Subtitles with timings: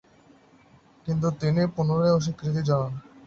[1.07, 2.93] কিন্তু তিনি পুনরায় অস্বীকৃতি জানান।